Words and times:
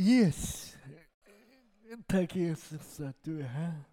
Yes. 0.00 0.76
Tack 2.06 2.36
Jesus 2.36 3.00
att 3.00 3.22
du 3.22 3.40
är 3.40 3.46
här. 3.46 3.84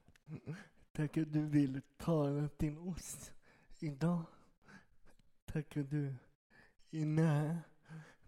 Tack 0.91 1.17
att 1.17 1.33
du 1.33 1.45
vill 1.45 1.81
tala 1.97 2.47
till 2.47 2.77
oss 2.77 3.31
idag. 3.79 4.25
Tack 5.45 5.77
att 5.77 5.89
du 5.89 6.15
är 6.91 7.05
nära. 7.05 7.59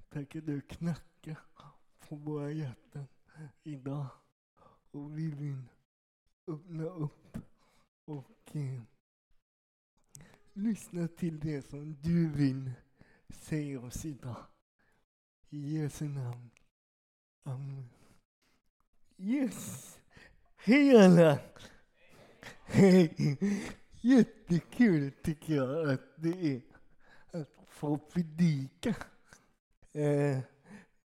Tack 0.09 0.35
att 0.35 0.45
du 0.45 0.61
knackar 0.61 1.39
på 1.99 2.15
våra 2.15 2.51
hjärtan 2.51 3.07
idag. 3.63 4.07
Och 4.91 5.17
vi 5.17 5.31
vill 5.31 5.63
öppna 6.47 6.83
upp 6.83 7.37
och 8.05 8.55
eh, 8.55 8.81
lyssna 10.53 11.07
till 11.07 11.39
det 11.39 11.69
som 11.69 11.95
du 12.01 12.29
vill 12.29 12.71
säga 13.29 13.79
oss 13.79 14.05
idag. 14.05 14.45
I 15.49 15.77
Jesu 15.77 16.07
namn. 16.07 16.49
Um, 17.47 17.89
Yes! 19.17 19.97
Hej 20.57 20.97
alla! 20.97 21.39
Hej! 22.65 23.37
Jättekul 24.01 25.11
tycker 25.23 25.55
jag 25.55 25.89
att 25.89 26.01
det 26.15 26.53
är 26.53 26.61
att 27.31 27.49
få 27.67 27.97
predika. 27.97 28.95
Eh, 29.93 30.39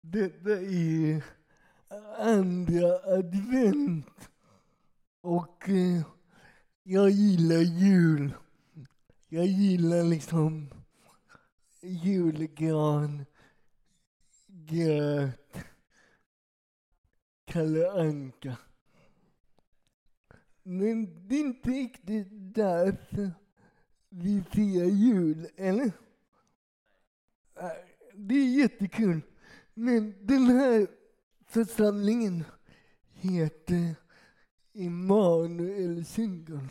detta 0.01 0.51
är 0.61 1.25
andra 2.19 3.17
advent 3.19 4.31
och 5.21 5.69
eh, 5.69 6.03
jag 6.83 7.11
gillar 7.11 7.61
jul. 7.61 8.35
Jag 9.29 9.47
gillar 9.47 10.03
liksom 10.03 10.71
julgran, 11.81 13.27
gröt, 14.47 15.57
Kalle 17.53 17.91
Anka. 17.91 18.57
Men 20.63 21.29
det 21.29 21.35
är 21.35 21.41
inte 21.41 21.71
riktigt 21.71 22.29
därför 22.31 23.31
vi 24.09 24.43
firar 24.43 24.87
jul, 24.87 25.49
eller? 25.57 25.93
Äh, 27.57 27.71
det 28.15 28.35
är 28.35 28.59
jättekul. 28.59 29.21
Men 29.75 30.27
den 30.27 30.47
här 30.47 30.87
församlingen 31.47 32.45
heter 33.13 33.95
Immanuel 34.73 36.05
Syngel. 36.05 36.69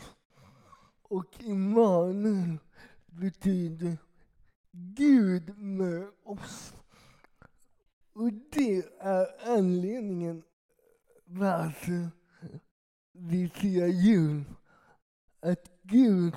Och 1.02 1.42
Immanuel 1.42 2.58
betyder 3.06 3.98
Gud 4.72 5.58
med 5.58 6.08
oss. 6.22 6.74
Och 8.12 8.32
det 8.32 8.82
är 8.98 9.56
anledningen 9.56 10.42
varför 11.32 12.10
vi 13.12 13.48
firar 13.48 13.86
jul. 13.86 14.44
Att 15.40 15.70
Gud 15.82 16.34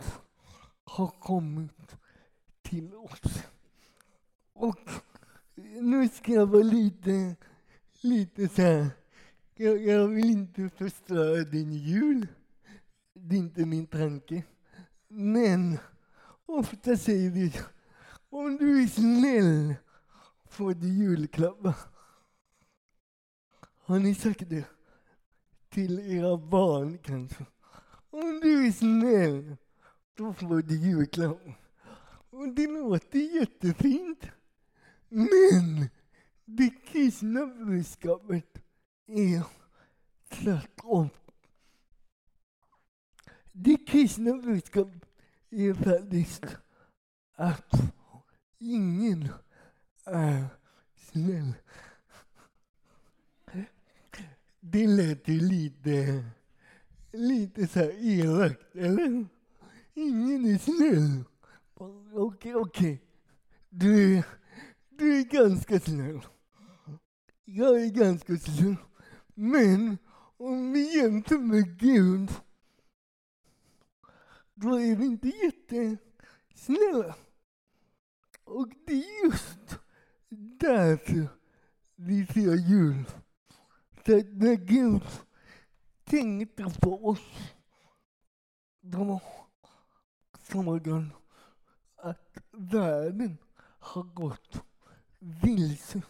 har 0.84 1.08
kommit 1.08 1.98
till 2.62 2.96
oss. 2.96 3.44
Och 4.54 4.90
nu 5.82 6.10
ska 6.10 6.32
jag 6.32 6.46
vara 6.48 6.64
lite, 6.64 7.36
lite 8.02 8.48
så 8.48 8.62
här. 8.62 8.90
Jag, 9.56 9.82
jag 9.82 10.08
vill 10.08 10.30
inte 10.30 10.70
förstöra 10.70 11.44
din 11.44 11.74
jul. 11.74 12.28
Det 13.14 13.36
är 13.36 13.40
inte 13.40 13.66
min 13.66 13.88
tanke. 13.88 14.44
Men 15.08 15.78
ofta 16.46 16.98
säger 16.98 17.30
vi, 17.30 17.54
om 18.30 18.58
du 18.58 18.84
är 18.84 18.88
snäll 18.88 19.76
får 20.50 20.74
du 20.74 20.88
julklappar. 20.88 21.76
Har 23.86 24.00
ni 24.00 24.16
sagt 24.16 24.50
det? 24.50 24.75
Till 25.76 26.00
era 26.00 26.38
barn 26.38 26.98
kanske. 26.98 27.46
Om 28.10 28.40
du 28.40 28.68
är 28.68 28.72
snäll, 28.72 29.58
då 30.14 30.34
får 30.34 30.62
du 30.62 30.76
julklapp. 30.76 31.42
Och 32.30 32.50
det 32.56 32.68
låter 32.68 33.20
jättefint. 33.20 34.26
Men 35.10 35.90
det 36.46 36.70
kristna 36.70 37.46
budskapet 37.46 38.58
är 39.08 39.44
tvärtom. 40.30 41.10
Det 43.52 43.78
kristna 43.88 44.34
budskapet 44.34 45.06
är 45.50 45.74
faktiskt 45.74 46.46
att 47.36 47.74
ingen 48.60 49.30
är 50.06 50.46
snäll. 50.96 51.54
Det 54.68 54.88
lät 54.88 55.28
ju 55.28 55.40
lite, 55.40 56.26
lite 57.12 57.68
så 57.68 57.80
här 57.80 57.92
elakt, 58.00 58.76
eller? 58.76 59.26
Ingen 59.94 60.46
är 60.46 60.58
snäll. 60.58 61.24
Okej, 62.14 62.56
okej. 62.56 63.02
Du, 63.70 64.18
är- 64.18 64.26
du 64.90 65.20
är 65.20 65.24
ganska 65.24 65.80
snäll. 65.80 66.22
Jag 67.46 67.82
är 67.84 67.90
ganska 67.90 68.38
snäll. 68.38 68.76
Men 69.34 69.98
om 70.38 70.72
vi 70.74 70.98
jämför 70.98 71.38
med 71.38 71.80
Gud, 71.80 72.32
då 74.54 74.80
är 74.80 74.96
vi 74.96 75.06
inte 75.06 75.28
jättesnälla. 75.28 77.16
Och 78.44 78.70
det 78.86 78.94
är 78.94 79.26
just 79.26 79.78
därför 80.60 81.28
vi 81.96 82.26
firar 82.26 82.56
jul. 82.56 83.06
Så 84.06 84.18
att 84.18 84.26
när 84.34 84.56
Gud 84.56 85.04
tänkte 86.04 86.74
på 86.82 87.08
oss, 87.10 87.54
då 88.82 89.22
såg 90.40 90.88
han 90.88 91.14
att 91.96 92.38
världen 92.52 93.38
har 93.80 94.04
gått 94.04 94.64
vilse. 95.20 96.02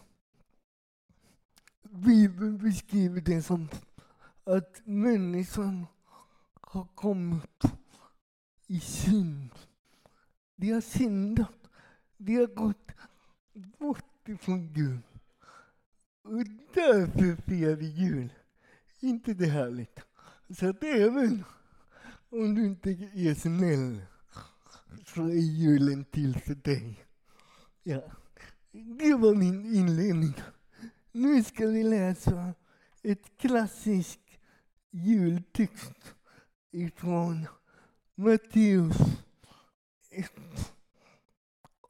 Bibeln 1.82 2.58
beskriver 2.58 3.20
det 3.20 3.42
som 3.42 3.68
att 4.44 4.86
människan 4.86 5.86
har 6.60 6.84
kommit 6.94 7.62
i 8.66 8.80
synd. 8.80 9.54
De 10.56 10.70
har 10.72 10.80
syndat. 10.80 11.68
De 12.16 12.36
har 12.36 12.46
gått 12.46 12.90
bort 13.78 14.28
ifrån 14.28 14.72
Gud. 14.72 15.05
Och 16.26 16.44
därför 16.74 17.42
firar 17.42 17.74
vi 17.76 17.86
jul. 17.86 18.32
inte 19.00 19.34
det 19.34 19.46
härligt? 19.46 20.00
Så 20.58 20.68
att 20.68 20.84
även 20.84 21.44
om 22.30 22.54
du 22.54 22.66
inte 22.66 22.90
är 23.14 23.34
snäll 23.34 24.02
så 25.06 25.22
är 25.22 25.58
julen 25.58 26.04
till 26.04 26.40
för 26.40 26.54
dig. 26.54 27.04
Ja, 27.82 28.02
det 28.72 29.14
var 29.14 29.34
min 29.34 29.74
inledning. 29.74 30.34
Nu 31.12 31.44
ska 31.44 31.66
vi 31.66 31.82
läsa 31.82 32.54
ett 33.02 33.38
klassiskt 33.38 34.38
jultext 34.90 36.14
ifrån 36.70 37.46
Matteus 38.14 38.96
1. 40.10 40.32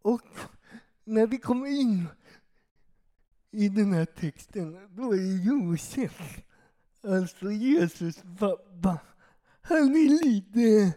Och 0.02 0.36
när 1.04 1.26
vi 1.26 1.38
kommer 1.38 1.66
in 1.66 2.08
i 3.56 3.68
den 3.68 3.92
här 3.92 4.04
texten, 4.04 4.88
då 4.96 5.12
är 5.12 5.44
Josef, 5.44 6.42
alltså 7.02 7.50
Jesus 7.50 8.22
pappa, 8.38 8.98
han 9.60 9.90
är 9.90 10.24
lite 10.24 10.92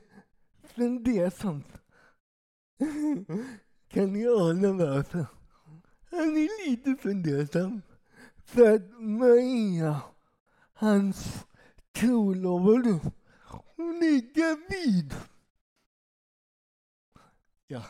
fundersam. 0.63 1.63
Kan 3.87 4.13
ni 4.13 4.27
ana 4.27 4.73
varför? 4.73 5.25
Han 6.11 6.37
är 6.37 6.69
lite 6.69 6.95
fundersam. 6.95 7.81
För 8.45 8.75
att 8.75 8.99
Maria, 8.99 10.01
hans 10.73 11.45
trolovade, 11.91 12.99
hon 13.75 13.95
är 13.95 14.33
gravid. 14.33 15.15
Ja. 17.67 17.83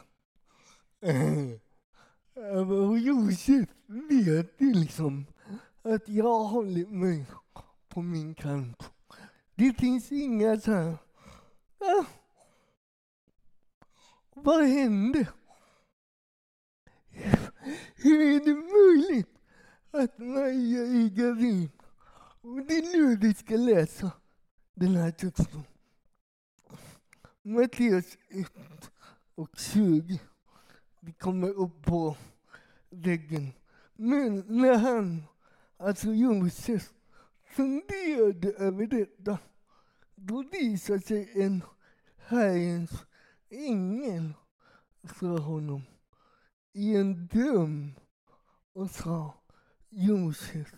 Och 2.90 3.00
Josef 3.00 3.70
vet 3.90 4.62
ju 4.62 4.74
liksom 4.74 5.26
att 5.82 6.10
jag 6.10 6.40
har 6.40 6.48
hållit 6.48 6.90
mig 6.92 7.26
på 7.88 8.02
min 8.02 8.36
kant. 8.36 8.92
Det 9.56 9.74
finns 9.74 10.12
inga 10.12 10.60
så 10.60 10.72
här... 10.72 10.90
Äh, 11.80 12.06
vad 14.34 14.66
hände? 14.66 15.28
Hur 17.96 18.22
är 18.22 18.46
det 18.46 18.54
möjligt 18.54 19.40
att 19.92 20.18
Maja 20.18 20.82
är 20.82 21.10
gravid? 21.10 21.70
Och 22.42 22.66
det 22.66 22.78
är 22.78 22.98
nu 22.98 23.16
vi 23.16 23.34
ska 23.34 23.56
läsa 23.56 24.12
den 24.74 24.96
här 24.96 25.12
texten. 25.12 25.64
Matteus 27.42 28.18
1 28.30 28.92
och 29.36 29.50
20. 29.58 30.20
Vi 31.00 31.14
kommer 31.14 31.50
upp 31.50 31.86
på 31.86 32.18
väggen. 32.90 33.54
Men 34.00 34.44
när 34.48 34.78
han 34.78 35.24
Alltså 35.82 36.14
Josef 36.14 36.94
funderade 37.44 38.52
över 38.52 38.88
detta. 38.88 39.40
Då 40.16 40.44
visade 40.52 41.02
sig 41.02 41.44
en 41.44 41.64
Herrens 42.18 43.06
ängel 43.50 44.34
för 45.04 45.38
honom 45.38 45.82
i 46.74 46.96
en 46.96 47.28
dröm 47.28 47.94
och 48.74 48.92
sa 48.92 49.44
Josef, 49.90 50.76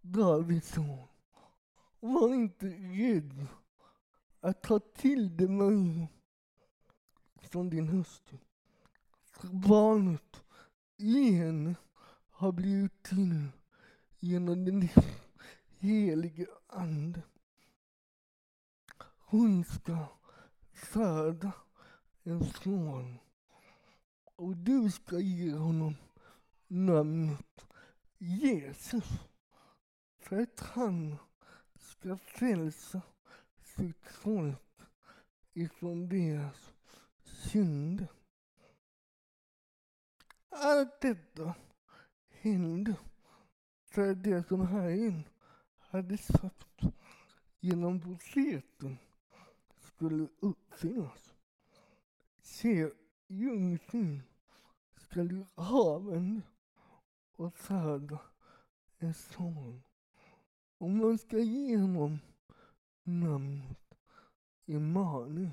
Davids 0.00 0.72
son, 0.72 1.08
var 2.00 2.34
inte 2.34 2.66
rädd 2.66 3.46
att 4.40 4.62
ta 4.62 4.78
till 4.78 5.36
dig 5.36 5.48
Maria 5.48 6.08
som 7.52 7.70
din 7.70 7.88
hustru. 7.88 8.38
Barnet 9.42 10.42
i 10.96 11.30
henne 11.30 11.74
har 12.44 12.52
blivit 12.52 13.02
till 13.02 13.48
genom 14.18 14.64
den 14.64 14.88
helige 15.78 16.46
Ande. 16.66 17.22
Hon 19.18 19.64
ska 19.64 20.06
föda 20.72 21.52
en 22.22 22.44
son 22.44 23.18
och 24.36 24.56
du 24.56 24.90
ska 24.90 25.18
ge 25.18 25.54
honom 25.54 25.96
namnet 26.66 27.66
Jesus 28.18 29.04
för 30.18 30.42
att 30.42 30.60
han 30.60 31.16
ska 31.76 32.16
frälsa 32.16 33.02
sitt 33.76 34.06
folk 34.06 34.80
ifrån 35.52 36.08
deras 36.08 36.72
synder. 37.24 38.08
Allt 40.48 41.00
detta 41.00 41.54
hände 42.44 42.96
för 43.84 44.14
det 44.14 44.48
som 44.48 44.60
hajen 44.60 45.24
hade 45.78 46.18
sagt 46.18 46.80
genom 47.60 48.00
profeten 48.00 48.98
skulle 49.78 50.28
uppfyllas. 50.40 51.34
Se, 52.42 52.90
jungfrun 53.26 54.22
skall 54.96 55.32
ur 55.32 55.46
haven 55.54 56.42
och 57.36 57.54
föda 57.56 58.18
en 58.98 59.14
son. 59.14 59.82
Och 60.78 60.90
man 60.90 61.18
ska 61.18 61.38
ge 61.38 61.76
honom 61.76 62.18
namnet 63.02 63.94
Emanuel. 64.66 65.50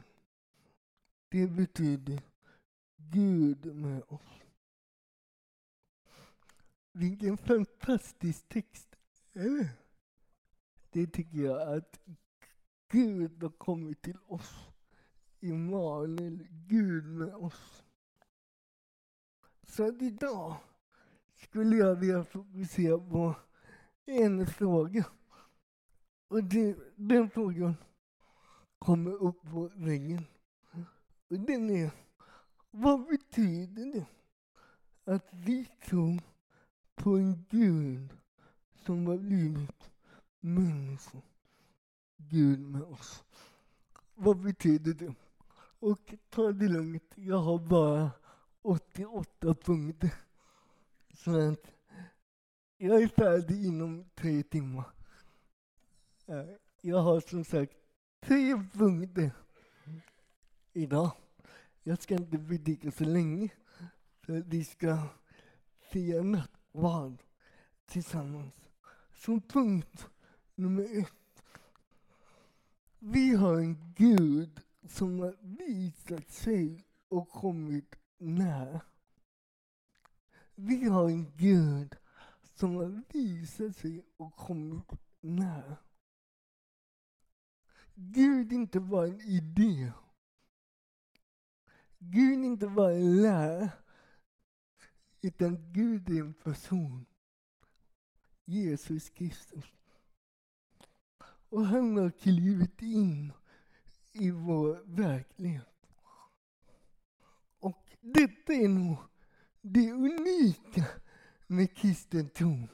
Det 1.30 1.48
betyder 1.48 2.22
Gud 2.98 3.76
med 3.76 4.04
oss. 4.08 4.41
Vilken 6.92 7.38
fantastisk 7.38 8.50
text, 8.50 8.96
eller? 9.34 9.70
Det 10.90 11.08
tycker 11.08 11.38
jag 11.38 11.78
att 11.78 12.00
Gud 12.92 13.44
har 13.44 13.50
kommit 13.50 14.02
till 14.02 14.18
oss. 14.28 14.68
Immanuel, 15.40 16.48
Gud 16.50 17.06
med 17.06 17.36
oss. 17.36 17.84
Så 19.64 19.88
att 19.88 20.02
idag 20.02 20.56
skulle 21.36 21.76
jag 21.76 21.96
vilja 21.96 22.24
fokusera 22.24 22.98
på 22.98 23.36
en 24.06 24.48
fråga. 24.48 25.06
Och 26.28 26.44
det, 26.44 26.78
den 26.96 27.30
frågan 27.30 27.76
kommer 28.80 29.12
upp 29.12 29.42
på 29.42 29.72
väggen. 29.76 30.26
Och 31.30 31.40
den 31.40 31.70
är, 31.70 31.92
vad 32.72 33.08
betyder 33.08 33.86
det 33.86 34.06
att 35.14 35.30
vi 35.32 35.66
tror 35.66 36.22
på 37.04 37.18
en 37.18 37.46
Gud 37.50 38.10
som 38.86 39.08
har 39.08 39.18
blivit 39.18 39.92
människa? 40.40 41.22
Gud 42.18 42.60
med 42.60 42.82
oss. 42.82 43.24
Vad 44.16 44.38
betyder 44.38 44.94
det? 44.94 45.16
Och 45.80 46.14
ta 46.30 46.52
det 46.52 46.68
lugnt, 46.68 47.14
jag 47.16 47.38
har 47.38 47.60
bara 47.60 48.12
88 48.62 49.56
punkter. 49.56 50.14
Så 51.14 51.52
att 51.52 51.72
jag 52.78 53.04
är 53.04 53.08
färdig 53.08 53.66
inom 53.66 54.06
tre 54.16 54.44
timmar. 54.44 54.86
Eh, 56.26 56.46
jag 56.82 56.98
har 56.98 57.22
som 57.22 57.44
sagt 57.44 57.74
tre 58.20 58.64
punkter 58.74 59.32
idag. 60.74 61.12
Jag 61.84 62.02
ska 62.02 62.16
inte 62.16 62.38
predika 62.38 62.92
så 62.92 63.04
länge. 63.04 63.50
För 64.22 64.34
vi 64.34 64.64
ska 64.64 64.98
fira 65.80 66.24
natt 66.24 66.61
vad 66.72 67.24
tillsammans. 67.86 68.54
Så 69.14 69.40
punkt 69.40 70.10
nummer 70.56 71.00
ett. 71.00 71.44
Vi 73.00 73.36
har 73.36 73.58
en 73.58 73.94
Gud 73.98 74.62
som 74.88 75.20
har 75.20 75.38
visat 75.42 76.32
sig 76.32 76.86
och 77.08 77.30
kommit 77.30 77.96
nära. 78.18 78.82
Vi 80.56 80.86
har 80.86 81.10
en 81.10 81.38
Gud 81.38 81.96
som 82.56 82.76
har 82.76 83.04
visat 83.14 83.76
sig 83.76 84.06
och 84.18 84.36
kommit 84.36 84.92
nära. 85.22 85.78
Gud 87.96 88.52
är 88.52 88.56
inte 88.56 88.80
bara 88.80 89.08
en 89.08 89.22
idé. 89.22 89.92
Gud 92.00 92.40
är 92.40 92.46
inte 92.46 92.68
bara 92.68 92.94
en 92.94 93.22
lära. 93.22 93.70
Utan 95.22 95.72
Gud 95.74 96.10
är 96.10 96.20
en 96.20 96.34
person. 96.34 97.06
Jesus 98.46 99.10
Kristus. 99.10 99.66
Och 101.50 101.66
han 101.66 101.98
har 101.98 102.12
klivit 102.12 102.82
in 102.82 103.34
i 104.12 104.32
vår 104.32 104.84
verklighet. 104.86 105.68
Och 107.60 107.98
detta 108.02 108.54
är 108.54 108.68
nog 108.68 108.98
det 109.62 109.92
unika 109.92 110.86
med 111.48 111.78
kristen 111.78 112.30
tro. 112.30 112.68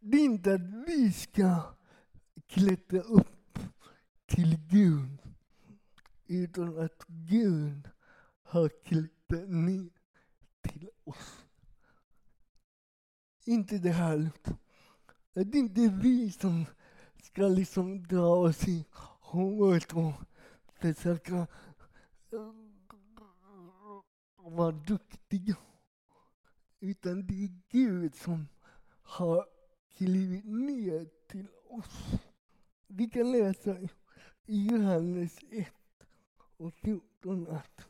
Det 0.00 0.16
är 0.16 0.24
inte 0.24 0.54
att 0.54 0.88
vi 0.88 1.12
ska 1.12 1.74
klättra 2.46 3.00
upp 3.00 3.58
till 4.26 4.56
Gud, 4.70 5.18
utan 6.26 6.78
att 6.78 7.04
Gud 7.06 7.88
har 8.42 8.68
klättrat 8.68 9.48
ner 9.48 9.90
till 10.62 10.90
oss 11.04 11.41
inte 13.44 13.78
det 13.78 13.90
här. 13.90 14.30
Det 15.34 15.40
är 15.40 15.56
inte 15.56 15.88
vi 16.02 16.32
som 16.32 16.64
ska 17.22 17.42
liksom 17.42 18.06
dra 18.06 18.26
oss 18.26 18.68
i 18.68 18.84
håret 19.20 19.92
och 19.92 20.12
försöka 20.74 21.36
eh, 21.36 22.52
vara 24.36 24.72
duktiga. 24.72 25.56
Utan 26.80 27.26
det 27.26 27.44
är 27.44 27.60
Gud 27.68 28.14
som 28.14 28.48
har 29.02 29.46
klivit 29.96 30.44
ner 30.44 31.08
till 31.28 31.48
oss. 31.70 32.20
Vi 32.86 33.10
kan 33.10 33.32
läsa 33.32 33.76
i 34.46 34.66
Johannes 34.66 35.38
1 35.50 35.68
och 36.56 36.74
14 36.74 37.48
att 37.48 37.86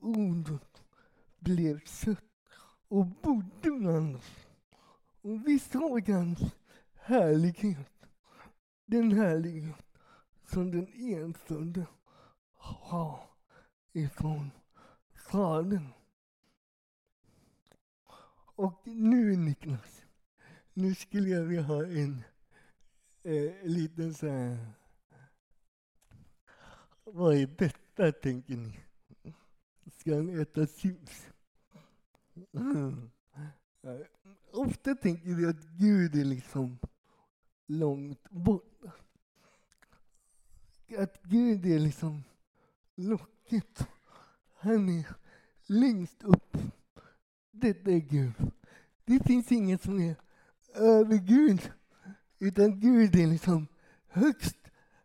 ordet 0.00 0.82
blev 1.38 1.84
sött 1.84 2.24
och 2.88 3.06
bodde 3.06 3.70
bland 3.70 4.16
oss. 4.16 4.47
Och 5.28 5.48
vi 5.48 5.58
såg 5.58 6.08
hans 6.08 6.38
härlighet. 6.94 8.06
Den 8.86 9.12
härlighet 9.12 9.86
som 10.44 10.70
den 10.70 10.86
enfödde 10.94 11.86
har 12.56 13.30
ifrån 13.92 14.50
Fadern. 15.14 15.88
Och 18.54 18.86
nu 18.86 19.36
Niklas, 19.36 20.02
nu 20.72 20.94
skulle 20.94 21.28
jag 21.28 21.44
vilja 21.44 21.62
ha 21.62 21.86
en 21.86 22.24
eh, 23.22 23.52
liten 23.62 24.14
så 24.14 24.28
här... 24.28 24.72
Vad 27.04 27.36
är 27.36 27.46
detta, 27.46 28.12
tänker 28.12 28.56
ni? 28.56 28.80
Ska 29.98 30.14
han 30.14 30.40
äta 30.40 30.66
chips? 30.66 31.30
Mm. 32.52 33.10
Ofta 34.52 34.94
tänker 34.94 35.34
vi 35.34 35.46
att 35.46 35.62
Gud 35.62 36.14
är 36.14 36.24
liksom 36.24 36.78
långt 37.66 38.30
borta. 38.30 38.92
Att 40.98 41.22
Gud 41.22 41.66
är 41.66 41.78
liksom 41.78 42.22
locket. 42.94 43.86
Han 44.56 44.88
är 44.88 45.06
längst 45.66 46.22
upp. 46.22 46.56
Detta 47.50 47.90
är 47.90 47.98
Gud. 47.98 48.32
Det 49.04 49.26
finns 49.26 49.52
inget 49.52 49.82
som 49.82 50.00
är 50.00 50.16
över 50.74 51.16
Gud. 51.16 51.72
Utan 52.38 52.80
Gud 52.80 53.16
är 53.16 53.26
liksom 53.26 53.66
högst 54.06 54.56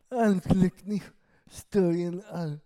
anslutning, 0.09 1.03
större 1.45 2.01
än 2.01 2.23
allt. 2.31 2.63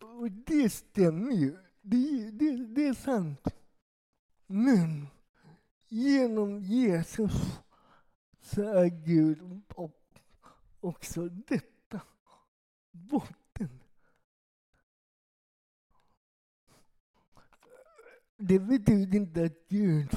Och 0.00 0.30
det 0.30 0.70
stämmer 0.70 1.32
ju. 1.32 1.56
Det, 1.82 2.30
det, 2.30 2.66
det 2.66 2.86
är 2.86 2.94
sant. 2.94 3.48
Men 4.46 5.06
genom 5.88 6.60
Jesus 6.60 7.60
så 8.40 8.62
är 8.62 8.86
Gud 8.86 9.62
också 10.80 11.28
detta, 11.28 12.00
botten. 12.90 13.80
Det 18.36 18.58
betyder 18.58 19.16
inte 19.16 19.44
att 19.44 19.68
Gud 19.68 20.16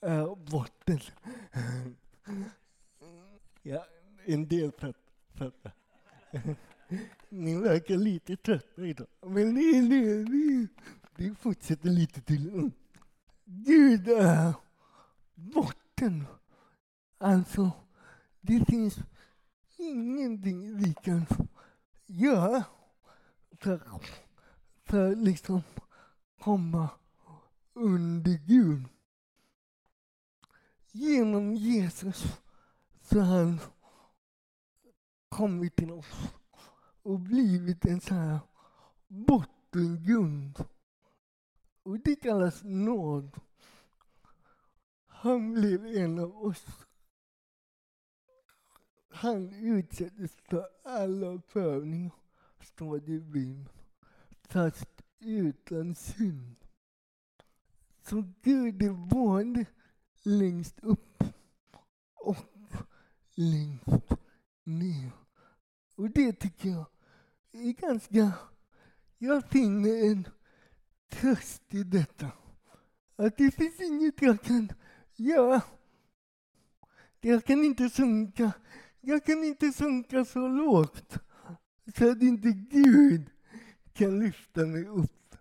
är 0.00 0.50
botten. 0.50 1.00
Ja, 3.62 3.86
en 4.24 4.48
del 4.48 4.72
fattar. 4.72 5.72
Ni 7.28 7.60
verkar 7.60 7.96
lite 7.96 8.36
trötta 8.36 8.86
idag. 8.86 9.06
Men 9.20 9.54
det, 9.54 9.80
det, 9.80 10.24
det, 10.24 10.68
det 11.16 11.34
fortsätter 11.34 11.88
lite 11.88 12.20
till. 12.20 12.70
Gud 13.44 14.08
är 14.08 14.54
botten. 15.36 16.26
Alltså, 17.18 17.70
det 18.40 18.64
finns 18.64 18.98
ingenting 19.76 20.76
vi 20.76 20.94
kan 20.94 21.26
göra 22.06 22.64
för, 23.60 23.82
för 24.84 25.16
liksom 25.16 25.62
komma 26.40 26.88
under 27.72 28.38
Gud. 28.46 28.84
Genom 30.90 31.54
Jesus 31.54 32.24
så 33.02 33.20
har 33.20 33.44
han 33.44 33.60
kommit 35.28 35.76
till 35.76 35.90
oss 35.90 36.34
och 37.02 37.20
blivit 37.20 37.84
en 37.84 38.00
sån 38.00 38.16
här 38.16 38.38
bottengrund. 39.08 40.64
Och 41.82 41.98
det 42.00 42.16
kallas 42.16 42.60
nåd. 42.64 43.40
Han 45.26 45.52
blev 45.52 45.86
en 45.86 46.18
av 46.18 46.44
oss. 46.44 46.66
Han 49.08 49.52
utsattes 49.52 50.36
för 50.48 50.68
alla 50.84 51.38
prövningar, 51.38 52.12
står 52.60 53.00
det 53.00 53.12
i 53.12 53.20
Bibeln, 53.20 53.68
fast 54.48 55.02
utan 55.18 55.94
synd. 55.94 56.56
Så 58.02 58.24
Gud 58.42 58.82
är 58.82 58.92
både 58.92 59.66
längst 60.22 60.80
upp 60.80 61.24
och 62.14 62.36
längst 63.34 64.10
ner. 64.64 65.10
Och 65.96 66.10
det 66.10 66.32
tycker 66.32 66.68
jag 66.68 66.86
är 67.52 67.72
ganska... 67.72 68.32
Jag 69.18 69.48
finner 69.48 70.10
en 70.10 70.28
tröst 71.10 71.74
i 71.74 71.82
detta. 71.82 72.30
Att 73.16 73.36
det 73.36 73.50
finns 73.50 73.80
inget 73.80 74.22
jag 74.22 74.42
kan 74.42 74.68
Ja, 75.16 75.62
Jag 77.20 77.44
kan 77.44 77.64
inte 77.64 77.90
sjunka. 77.90 78.52
Jag 79.00 79.24
kan 79.24 79.44
inte 79.44 79.72
sjunka 79.72 80.24
så 80.24 80.48
lågt 80.48 81.18
så 81.96 82.10
att 82.10 82.22
inte 82.22 82.52
Gud 82.52 83.30
kan 83.92 84.18
lyfta 84.18 84.66
mig 84.66 84.86
upp. 84.86 85.36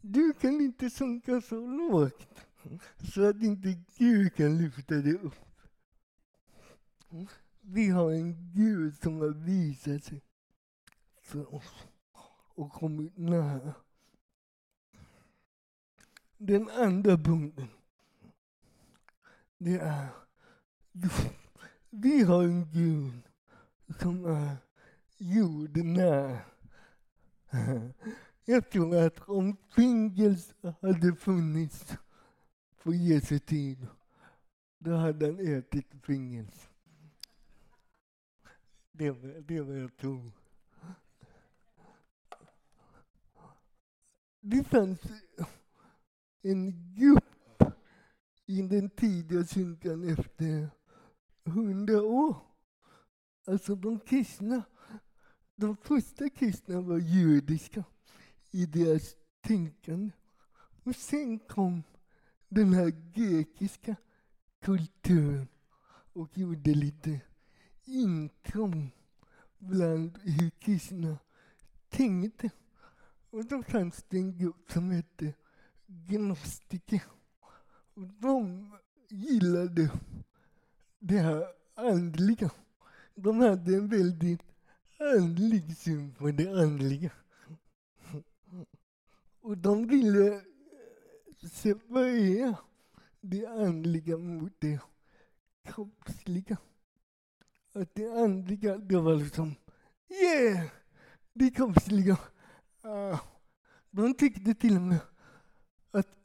Du 0.00 0.32
kan 0.32 0.60
inte 0.60 0.90
sjunka 0.90 1.40
så 1.40 1.66
lågt 1.66 2.28
så 3.14 3.28
att 3.28 3.42
inte 3.42 3.78
Gud 3.98 4.34
kan 4.34 4.58
lyfta 4.58 4.94
dig 4.94 5.14
upp. 5.14 5.34
Vi 7.60 7.88
har 7.88 8.12
en 8.12 8.52
Gud 8.54 8.96
som 8.98 9.20
har 9.20 9.28
visat 9.28 10.04
sig 10.04 10.22
för 11.22 11.54
oss 11.54 11.86
och 12.54 12.72
kommit 12.72 13.16
nära. 13.16 13.74
Den 16.44 16.68
andra 16.70 17.16
punkten, 17.16 17.68
det 19.58 19.78
är 19.78 20.08
vi 21.90 22.22
har 22.22 22.42
en 22.42 22.70
Gud 22.70 23.22
som 24.00 24.24
är 24.24 24.56
jordnära. 25.18 26.38
Jag 28.44 28.70
tror 28.70 29.06
att 29.06 29.28
om 29.28 29.56
fängelse 29.76 30.74
hade 30.80 31.16
funnits 31.16 31.96
på 32.82 32.94
Jesu 32.94 33.38
tid, 33.38 33.86
då 34.78 34.94
hade 34.96 35.26
han 35.26 35.56
ätit 35.58 35.86
fängelse. 36.06 36.68
Det, 38.92 39.10
det 39.40 39.60
var 39.60 39.74
jag 39.74 39.96
tror. 39.96 40.32
Det 44.40 44.64
fanns 44.64 45.00
en 46.42 46.94
grupp 46.94 47.24
i 48.46 48.62
den 48.62 48.90
tidiga 48.90 49.46
kyrkan 49.46 50.08
efter 50.08 50.70
hundra 51.44 52.02
år. 52.02 52.36
Alltså 53.46 53.74
de 53.74 54.00
kristna, 54.00 54.62
de 55.56 55.76
första 55.76 56.28
kristna 56.28 56.80
var 56.80 56.98
judiska 56.98 57.84
i 58.50 58.66
deras 58.66 59.16
tänkande. 59.40 60.10
Och 60.84 60.96
sen 60.96 61.38
kom 61.38 61.82
den 62.48 62.72
här 62.72 63.12
grekiska 63.14 63.96
kulturen 64.60 65.48
och 66.12 66.38
gjorde 66.38 66.74
lite 66.74 67.20
intrång 67.84 68.90
bland 69.58 70.18
hur 70.22 70.50
kristna 70.50 71.18
tänkte. 71.88 72.50
Och 73.30 73.44
då 73.44 73.62
fanns 73.62 74.04
det 74.08 74.16
en 74.16 74.38
grupp 74.38 74.70
som 74.70 74.90
hette 74.90 75.34
gnostiker. 75.92 77.02
Och 77.94 78.06
de 78.06 78.70
gillade 79.08 79.90
det 80.98 81.18
här 81.18 81.46
andliga. 81.74 82.50
De 83.14 83.40
hade 83.40 83.76
en 83.76 83.88
väldigt 83.88 84.42
andlig 84.98 85.76
syn 85.76 86.14
på 86.14 86.30
det 86.30 86.62
andliga. 86.62 87.10
Och 89.40 89.58
de 89.58 89.86
ville 89.86 90.34
eh, 90.34 91.48
separera 91.52 92.56
det 93.20 93.46
andliga 93.46 94.16
mot 94.16 94.52
det 94.58 94.80
kroppsliga. 95.64 96.56
Att 97.74 97.94
det 97.94 98.22
andliga, 98.22 98.78
det 98.78 98.96
var 98.96 99.14
liksom 99.16 99.54
yeah! 100.08 100.66
Det 101.32 101.50
kroppsliga. 101.50 102.18
Uh, 102.84 103.20
de 103.90 104.14
tyckte 104.14 104.54
till 104.54 104.76
och 104.76 104.82
med 104.82 104.98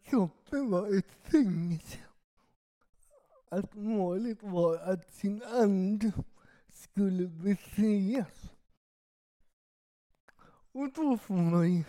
kroppen 0.09 0.71
var 0.71 0.97
ett 0.97 1.11
fängelse. 1.23 1.97
Att 3.49 3.75
målet 3.75 4.43
var 4.43 4.77
att 4.77 5.13
sin 5.13 5.43
ande 5.43 6.11
skulle 6.69 7.27
befrias. 7.27 8.51
Och 10.71 10.93
då 10.93 11.17
får 11.17 11.33
man 11.33 11.73
ju 11.73 11.83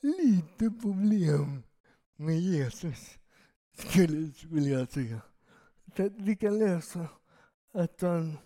lite 0.00 0.70
problem 0.70 1.62
med 2.16 2.40
Jesus, 2.40 3.18
skulle, 3.72 4.32
skulle 4.32 4.68
jag 4.68 4.88
säga. 4.88 5.20
Så 5.96 6.06
att 6.06 6.12
vi 6.16 6.36
kan 6.36 6.58
läsa 6.58 7.08
att 7.72 8.00
han 8.00 8.38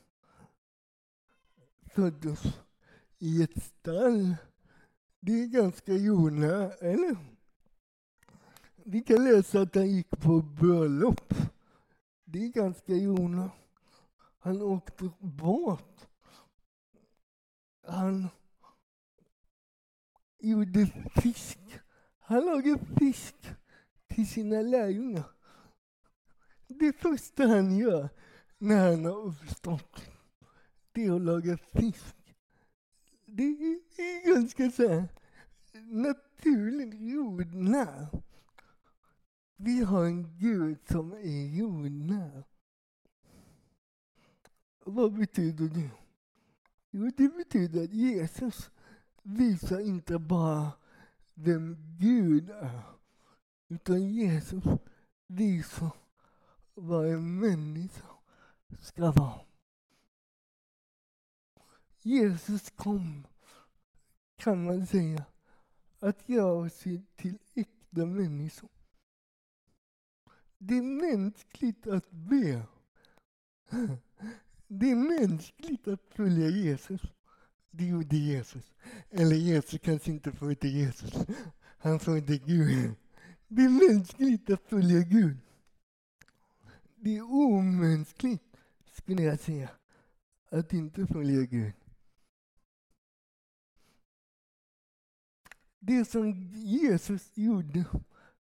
föddes 1.95 2.43
i 3.19 3.43
ett 3.43 3.63
stall. 3.63 4.37
Det 5.21 5.33
är 5.33 5.47
ganska 5.47 5.93
jordnära, 5.93 6.73
eller? 6.73 7.30
Vi 8.93 9.01
kan 9.01 9.25
läsa 9.25 9.61
att 9.61 9.75
han 9.75 9.91
gick 9.91 10.11
på 10.11 10.43
bröllop. 10.43 11.35
Det 12.25 12.45
är 12.45 12.49
ganska 12.49 12.95
jordnära. 12.95 13.51
Han 14.39 14.63
åkte 14.63 15.11
båt. 15.19 16.09
Han 17.87 18.29
gjorde 20.39 20.87
fisk. 21.15 21.59
Han 22.19 22.47
lagade 22.47 22.81
fisk 22.99 23.35
till 24.09 24.29
sina 24.29 24.63
lärjungar. 24.63 25.25
Det 26.67 26.93
första 26.93 27.47
han 27.47 27.77
gör 27.79 28.09
när 28.59 28.91
han 28.91 29.05
har 29.05 29.27
uppstått, 29.27 30.11
det 30.93 31.05
är 31.05 31.13
att 31.13 31.23
laga 31.23 31.59
fisk. 31.73 32.17
Det 33.27 33.43
är 33.43 34.35
ganska 34.35 34.71
så 34.71 34.89
här 34.89 35.09
naturligt 35.75 37.01
jordnära. 37.01 38.09
Vi 39.63 39.85
har 39.85 40.05
en 40.05 40.37
Gud 40.39 40.79
som 40.89 41.13
är 41.13 41.57
jordnära. 41.57 42.45
Vad 44.85 45.13
betyder 45.13 45.69
det? 45.69 45.91
Jo, 46.91 47.11
det 47.17 47.29
betyder 47.29 47.85
att 47.85 47.93
Jesus 47.93 48.71
visar 49.23 49.81
inte 49.81 50.19
bara 50.19 50.73
vem 51.35 51.77
Gud 51.99 52.51
är, 52.51 52.83
utan 53.69 54.13
Jesus 54.13 54.65
visar 55.27 55.91
vad 56.75 57.07
en 57.07 57.39
människa 57.39 58.09
ska 58.81 59.13
vara. 59.13 59.41
Jesus 62.03 62.71
kom, 62.71 63.27
kan 64.37 64.65
man 64.65 64.87
säga, 64.87 65.25
att 65.99 66.29
göra 66.29 66.53
oss 66.53 66.79
till 67.17 67.39
äkta 67.55 68.07
människor. 68.07 68.80
Det 70.63 70.75
är 70.77 70.83
mänskligt 71.17 71.87
att 71.87 72.11
be. 72.11 72.63
Det 74.69 74.91
är 74.91 75.21
mänskligt 75.21 75.89
att 75.89 76.01
följa 76.15 76.49
Jesus. 76.49 77.01
Det 77.71 77.85
gjorde 77.85 78.17
Jesus. 78.17 78.73
Eller 79.11 79.37
Jesus 79.37 79.81
kanske 79.83 80.11
inte 80.11 80.33
följde 80.33 80.69
Jesus. 80.69 81.15
Han 81.79 82.01
följde 82.01 82.39
Gud. 82.39 82.95
Det 83.49 83.63
är 83.63 83.89
mänskligt 83.89 84.51
att 84.51 84.63
följa 84.63 85.01
Gud. 85.01 85.37
Det 86.97 87.17
är 87.17 87.33
omänskligt, 87.33 88.57
skulle 88.93 89.23
jag 89.23 89.41
säga, 89.41 89.71
att 90.51 90.73
inte 90.73 91.07
följa 91.07 91.43
Gud. 91.43 91.73
Det 95.79 96.05
som 96.05 96.33
Jesus 96.55 97.31
gjorde 97.35 97.85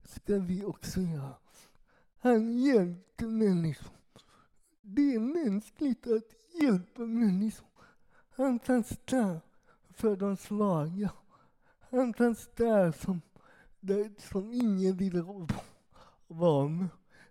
ska 0.04 0.40
vi 0.40 0.64
också 0.64 1.02
göra. 1.02 1.43
Han 2.24 2.58
hjälpte 2.58 3.28
människor. 3.28 3.92
Det 4.82 5.16
är 5.16 5.20
mänskligt 5.20 6.08
att 6.08 6.62
hjälpa 6.62 7.02
människor. 7.02 7.68
Han 8.36 8.60
fanns 8.60 9.00
där 9.06 9.40
för 9.90 10.16
de 10.16 10.38
svaga. 10.38 11.12
Han 11.80 12.14
fanns 12.14 12.50
där 12.56 12.92
som, 12.92 13.22
där, 13.80 14.12
som 14.32 14.54
ingen 14.54 14.98
ville 14.98 15.22
vara 16.28 16.68
med 16.68 16.88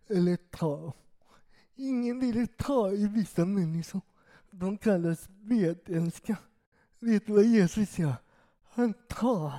eller 0.06 0.36
ta. 0.36 0.92
Ingen 1.74 2.20
ville 2.20 2.46
ta 2.46 2.92
i 2.92 3.06
vissa 3.08 3.44
människor. 3.44 4.00
De 4.50 4.78
kallas 4.78 5.28
medälska. 5.40 6.36
Vet 6.98 7.26
du 7.26 7.32
vad 7.32 7.44
Jesus 7.44 7.98
gör? 7.98 8.14
Han 8.62 8.94
tar 9.08 9.52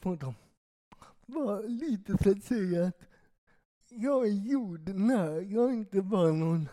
på 0.00 0.14
dem 0.14 0.34
var 1.28 1.62
lite 1.62 2.18
för 2.18 2.30
att 2.30 2.44
säga 2.44 2.86
att 2.86 3.02
jag 3.88 4.26
är 4.26 4.32
jordnär. 4.32 5.40
Jag 5.40 5.70
är 5.70 5.74
inte 5.74 6.02
bara 6.02 6.32
någon 6.32 6.68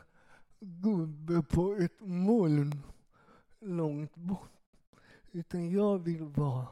gubbe 0.60 1.42
på 1.42 1.76
ett 1.76 2.00
moln 2.00 2.82
långt 3.60 4.16
bort. 4.16 4.52
Utan 5.32 5.72
jag 5.72 6.00
vill 6.00 6.24
vara 6.24 6.68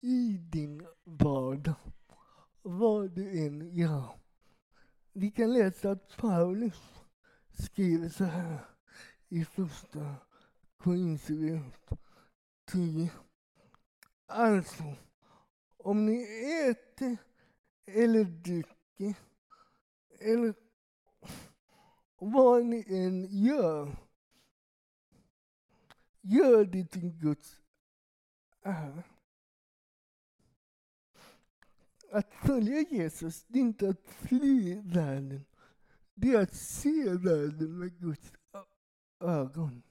i 0.00 0.38
din 0.38 0.86
vardag. 1.04 1.74
Vad 2.62 3.10
du 3.10 3.46
än 3.46 3.74
gör. 3.76 4.04
Vi 5.12 5.30
kan 5.30 5.52
läsa 5.52 5.90
att 5.90 6.16
Paulus 6.16 6.82
skriver 7.52 8.08
så 8.08 8.24
här 8.24 8.64
i 9.28 9.44
första 9.44 10.14
Korinthierbrevet 10.76 11.90
10. 12.64 13.10
Alltså, 14.26 14.82
om 15.82 16.06
ni 16.06 16.22
äter 16.68 17.16
eller 17.86 18.24
dricker 18.24 19.14
eller 20.20 20.54
vad 22.18 22.66
ni 22.66 22.84
än 22.88 23.44
gör, 23.44 23.96
gör 26.20 26.64
det 26.64 26.86
till 26.86 27.10
Guds 27.10 27.60
ära. 28.62 29.02
Att 32.12 32.34
följa 32.34 32.80
Jesus, 32.80 33.44
det 33.48 33.58
är 33.58 33.62
inte 33.62 33.88
att 33.88 34.08
fly 34.08 34.80
världen. 34.80 35.44
Det 36.14 36.32
är 36.32 36.42
att 36.42 36.54
se 36.54 37.08
världen 37.08 37.78
med 37.78 37.98
Guds 37.98 38.32
ögon. 39.20 39.82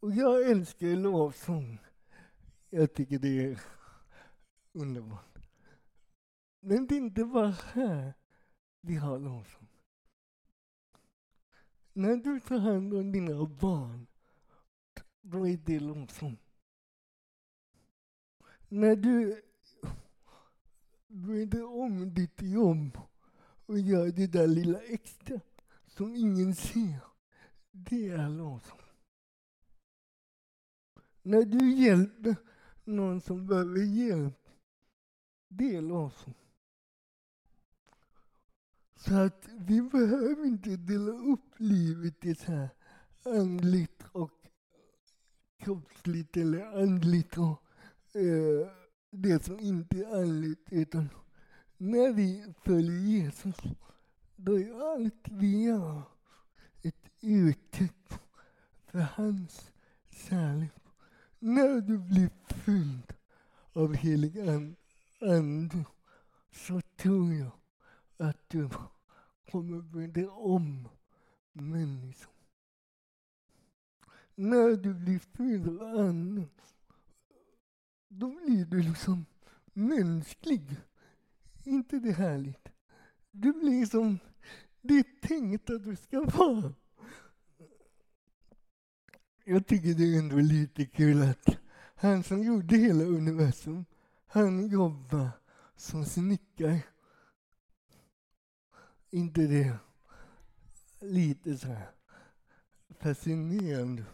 Och 0.00 0.12
jag 0.12 0.50
älskar 0.50 0.86
lovsång. 0.86 1.78
Jag 2.74 2.94
tycker 2.94 3.18
det 3.18 3.44
är 3.44 3.60
underbart. 4.72 5.38
Men 6.60 6.86
det 6.86 6.94
är 6.94 6.96
inte 6.96 7.24
bara 7.24 7.50
här 7.50 8.14
vi 8.80 8.96
har 8.96 9.18
Larsson. 9.18 9.66
När 11.92 12.16
du 12.16 12.40
tar 12.40 12.58
hand 12.58 12.94
om 12.94 13.12
dina 13.12 13.46
barn, 13.46 14.06
då 15.20 15.48
är 15.48 15.56
det 15.56 15.80
Larsson. 15.80 16.38
När 18.68 18.96
du 18.96 19.42
bryr 21.06 21.62
om 21.64 22.14
ditt 22.14 22.42
jobb 22.42 22.98
och 23.66 23.78
gör 23.78 24.08
det 24.08 24.26
där 24.26 24.46
lilla 24.46 24.80
extra 24.80 25.40
som 25.86 26.16
ingen 26.16 26.54
ser, 26.54 27.00
det 27.70 28.08
är 28.08 28.28
Larsson. 28.28 28.78
När 31.22 31.44
du 31.44 31.72
hjälper 31.72 32.36
någon 32.84 33.20
som 33.20 33.46
behöver 33.46 33.82
hjälp, 33.82 34.48
det 35.48 35.76
är 35.76 35.82
Larsson. 35.82 36.34
Så 38.96 39.14
att 39.14 39.48
vi 39.58 39.82
behöver 39.82 40.46
inte 40.46 40.76
dela 40.76 41.12
upp 41.12 41.54
livet 41.56 42.24
i 42.24 42.34
så 42.34 42.52
här 42.52 42.68
andligt 43.24 44.04
och 44.12 44.46
kroppsligt 45.58 46.36
eller 46.36 46.82
andligt 46.82 47.38
och 47.38 47.62
eh, 48.16 48.68
det 49.10 49.44
som 49.44 49.60
inte 49.60 49.96
är 49.96 50.22
andligt. 50.22 50.72
Utan 50.72 51.08
när 51.76 52.12
vi 52.12 52.54
följer 52.64 52.98
Jesus, 52.98 53.56
då 54.36 54.58
är 54.58 54.94
allt 54.94 55.28
vi 55.30 55.62
gör 55.62 56.02
ett 56.82 57.10
uttryck 57.20 58.08
för 58.86 58.98
hans 58.98 59.70
kärlek. 60.10 60.81
När 61.44 61.80
du 61.80 61.98
blir 61.98 62.30
fylld 62.46 63.12
av 63.72 63.94
helig 63.94 64.38
ande 65.20 65.84
så 66.50 66.80
tror 66.80 67.34
jag 67.34 67.50
att 68.16 68.48
du 68.48 68.68
kommer 69.50 69.80
bry 69.80 70.26
om 70.26 70.88
människor. 71.52 72.32
När 74.34 74.76
du 74.76 74.94
blir 74.94 75.18
fylld 75.18 75.82
av 75.82 75.98
anden, 75.98 76.50
då 78.08 78.30
blir 78.30 78.64
du 78.64 78.82
liksom 78.82 79.26
mänsklig. 79.72 80.76
inte 81.64 81.98
det 81.98 82.12
härligt? 82.12 82.68
Du 83.30 83.52
blir 83.52 83.86
som 83.86 84.18
det 84.80 84.94
är 84.94 85.28
tänkt 85.28 85.70
att 85.70 85.84
du 85.84 85.96
ska 85.96 86.20
vara. 86.20 86.74
Jag 89.44 89.66
tycker 89.66 89.94
det 89.94 90.14
är 90.14 90.18
ändå 90.18 90.36
lite 90.36 90.86
kul 90.86 91.22
att 91.22 91.56
han 91.94 92.22
som 92.22 92.42
gjorde 92.42 92.76
hela 92.76 93.04
universum, 93.04 93.84
han 94.26 94.68
jobbar 94.68 95.30
som 95.76 96.04
snickare 96.04 96.82
inte 99.10 99.40
det 99.40 99.78
lite 101.00 101.58
så 101.58 101.66
här 101.66 101.90
fascinerande 103.00 104.04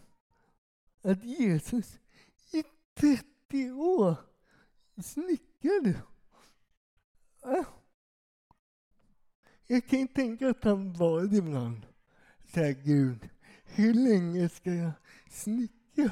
att 1.01 1.23
Jesus 1.23 1.99
i 2.51 2.63
30 2.93 3.71
år 3.71 4.15
snickrade. 5.03 6.01
Jag 9.67 9.87
kan 9.87 10.07
tänka 10.07 10.49
att 10.49 10.63
han 10.63 10.93
bad 10.93 11.33
ibland. 11.33 11.85
Så 12.53 12.59
här, 12.59 12.71
Gud, 12.71 13.29
hur 13.75 13.93
länge 13.93 14.49
ska 14.49 14.73
jag 14.73 14.91
snickra? 15.29 16.11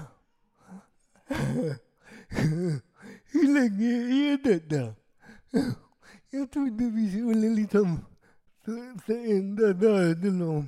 hur 3.32 3.54
länge 3.54 3.88
är 3.88 4.38
det? 4.44 4.96
Jag 6.30 6.52
trodde 6.52 6.90
vi 6.90 7.12
skulle 7.12 7.50
liksom 7.50 8.00
förändra 9.06 9.74
världen 9.74 10.42
och 10.42 10.64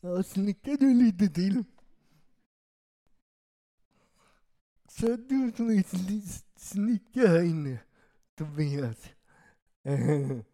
ja, 0.00 0.22
snickrar 0.22 0.76
du 0.76 0.94
lite 0.94 1.28
till. 1.28 1.64
Så 4.88 5.16
du 5.16 5.52
som 5.56 5.70
är 5.70 5.84
snickare 6.58 7.26
här 7.26 7.42
inne, 7.42 7.78
Tobias. 8.34 9.10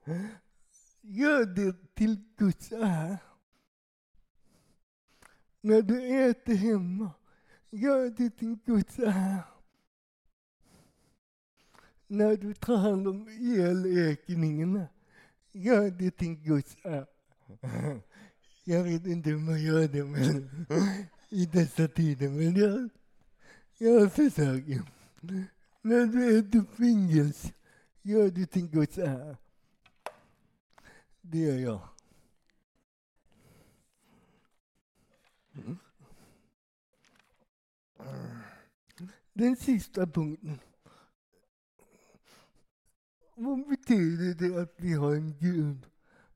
Gör 1.00 1.44
det 1.44 1.94
till 1.94 2.24
Guds 2.36 2.72
ära. 2.72 3.18
När 5.66 5.82
du 5.82 6.28
äter 6.30 6.54
hemma, 6.54 7.10
gör 7.70 8.10
det 8.10 8.30
till 8.30 8.58
Guds 8.64 8.98
ära. 8.98 9.44
När 12.06 12.36
du 12.36 12.54
tar 12.54 12.76
hand 12.76 13.08
om 13.08 13.28
elräkningarna, 13.28 14.86
gör 15.52 15.90
det 15.90 16.10
till 16.10 16.34
Guds 16.34 16.76
ära. 16.82 17.06
Jag 18.64 18.84
vet 18.84 19.06
inte 19.06 19.30
hur 19.30 19.38
man 19.38 19.62
gör 19.62 19.88
det 19.88 20.04
men, 20.04 20.66
i 21.28 21.46
dessa 21.46 21.88
tider, 21.88 22.28
men 22.28 22.56
jag, 22.56 22.88
jag 23.78 24.12
försöker. 24.12 24.82
När 25.82 26.06
du 26.06 26.38
äter 26.38 26.64
fingers, 26.76 27.52
gör 28.02 28.30
det 28.30 28.46
till 28.46 28.68
Guds 28.68 28.98
ära. 28.98 29.36
Det 31.20 31.38
gör 31.38 31.58
jag. 31.58 31.95
Mm. 35.56 35.78
Den 39.32 39.56
sista 39.56 40.06
punkten 40.06 40.58
vad 43.38 43.68
betyder 43.68 44.34
det 44.34 44.62
att 44.62 44.74
vi 44.76 44.92
har 44.92 45.14
en 45.14 45.38
Gud 45.38 45.86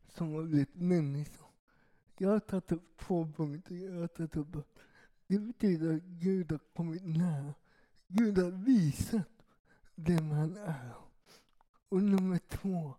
som 0.09 0.35
har 0.35 0.43
blivit 0.43 0.75
människa? 0.75 1.45
Jag 2.19 2.31
har 2.31 2.41
tagit 2.41 2.73
upp 2.73 2.97
två 2.99 3.33
punkter. 3.37 3.75
Jag 3.75 4.01
har 4.01 4.09
tagit 4.09 4.37
upp 4.37 4.69
det 5.27 5.39
betyder 5.39 5.97
att 5.97 6.03
Gud 6.03 6.53
har 6.53 6.59
kommit 6.59 7.07
nära. 7.07 7.55
Gud 8.09 8.39
har 8.39 8.51
visat 8.51 9.29
vem 9.95 10.31
han 10.31 10.57
är. 10.57 10.95
Och 11.89 12.03
nummer 12.03 12.39
två, 12.49 12.95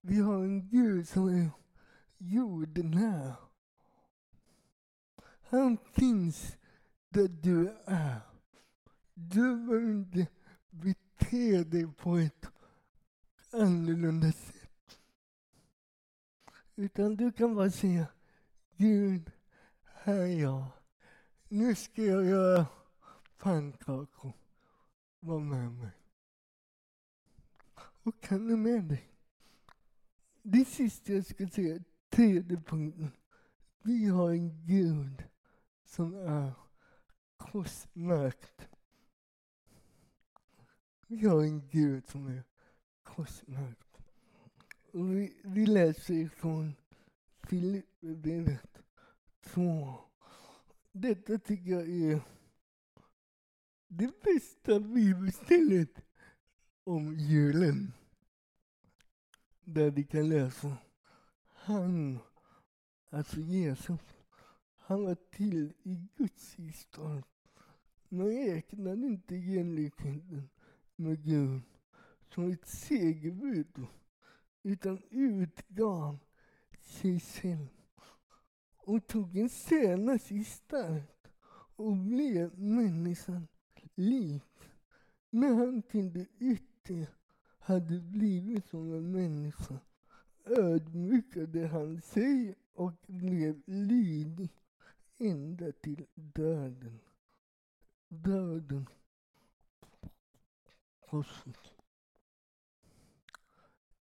vi 0.00 0.20
har 0.20 0.44
en 0.44 0.68
Gud 0.68 1.08
som 1.08 1.28
är 1.28 1.50
jordnära. 2.18 3.36
Han 5.50 5.78
finns 5.92 6.56
där 7.08 7.28
du 7.28 7.76
är. 7.84 8.20
Du 9.14 9.56
behöver 9.66 9.90
inte 9.90 10.26
bete 10.70 11.64
dig 11.64 11.92
på 11.92 12.16
ett 12.16 12.46
annorlunda 13.52 14.32
sätt. 14.32 15.00
Utan 16.76 17.16
du 17.16 17.32
kan 17.32 17.54
bara 17.54 17.70
säga 17.70 18.06
Gud, 18.76 19.30
här 19.84 20.18
är 20.18 20.40
jag. 20.40 20.64
Nu 21.48 21.74
ska 21.74 22.02
jag 22.02 22.24
göra 22.24 22.66
pannkakor. 23.38 24.32
Var 25.20 25.40
med 25.40 25.72
mig. 25.72 25.90
Och 28.02 28.20
kan 28.20 28.46
du 28.46 28.56
med 28.56 28.84
dig? 28.84 29.12
Det 30.42 30.64
sista 30.64 31.12
jag 31.12 31.26
ska 31.26 31.48
säga, 31.48 31.80
tredje 32.10 32.56
punkten. 32.56 33.10
Vi 33.82 34.06
har 34.06 34.30
en 34.30 34.66
Gud 34.66 35.27
som 35.88 36.14
är 36.14 36.46
äh, 36.46 36.52
korsmärkt. 37.36 38.68
Vi 41.06 41.26
har 41.26 41.42
en 41.42 41.68
Gud 41.68 42.06
som 42.06 42.26
är 42.26 42.42
korsmärkt. 43.02 43.98
Och 44.92 45.12
vi, 45.12 45.40
vi 45.44 45.66
läser 45.66 46.28
från 46.28 46.74
Filipperbrevet 47.48 48.82
2. 49.44 49.94
Detta 50.92 51.38
tycker 51.38 51.70
jag 51.70 51.88
är 51.88 52.20
det 53.88 54.22
bästa 54.22 54.80
bibelstället 54.80 56.04
om 56.84 57.14
julen. 57.14 57.92
Där 59.64 59.90
vi 59.90 60.04
kan 60.04 60.28
läsa 60.28 60.76
han, 61.68 62.18
alltså 63.10 63.40
Jesus, 63.40 64.00
han 64.88 65.04
var 65.04 65.14
till 65.14 65.72
i 65.82 66.08
Guds 66.16 66.54
historia. 66.54 67.22
Man 68.08 68.26
räknade 68.26 69.06
inte 69.06 69.36
jämlikheten 69.36 70.48
med 70.96 71.24
Gud 71.24 71.60
som 72.34 72.50
ett 72.50 72.66
segerbud 72.66 73.86
utan 74.62 75.02
utgav 75.10 76.18
sig 76.80 77.20
själv 77.20 77.68
och 78.76 79.06
tog 79.06 79.36
en 79.36 79.48
tjänares 79.48 80.52
stark. 80.54 81.18
och 81.76 81.96
blev 81.96 82.58
människan 82.58 83.48
lik. 83.94 84.70
När 85.30 85.54
han 85.54 85.82
till 85.82 86.12
det 86.12 86.26
yttre 86.38 87.06
hade 87.58 88.00
blivit 88.00 88.66
som 88.66 88.92
en 88.92 89.12
människa 89.12 89.78
ödmjukade 90.44 91.66
han 91.66 92.00
sig 92.00 92.54
och 92.74 92.94
blev 93.06 93.62
lydig 93.66 94.50
ända 95.18 95.72
till 95.72 96.06
döden. 96.14 97.00
Döden. 98.08 98.88
Korset. 101.00 101.74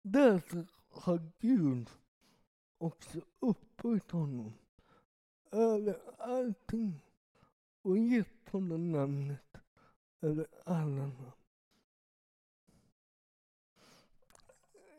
Därför 0.01 0.67
har 0.89 1.32
Gud 1.39 1.89
också 2.78 3.21
upphöjt 3.39 4.12
honom 4.12 4.54
över 5.51 5.99
allting 6.17 7.01
och 7.82 7.97
gett 7.97 8.49
honom 8.49 8.91
namnet 8.91 9.58
över 10.21 10.47
alla 10.65 10.86
namn. 10.86 11.32